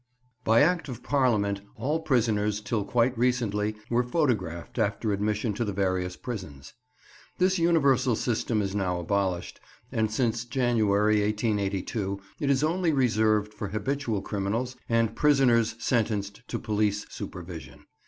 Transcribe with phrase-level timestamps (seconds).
[0.45, 5.73] BY Act of Parliament, all prisoners, till quite recently, were photographed after admission to the
[5.73, 6.73] various prisons.
[7.37, 9.59] This universal system is now abolished,
[9.91, 16.57] and since January, 1882, it is only reserved for habitual criminals and prisoners sentenced to
[16.57, 17.85] police supervision.